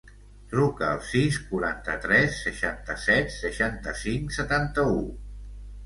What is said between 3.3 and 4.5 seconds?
seixanta-cinc,